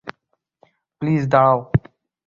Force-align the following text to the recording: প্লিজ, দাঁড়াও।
প্লিজ, 1.01 1.23
দাঁড়াও। 1.27 1.59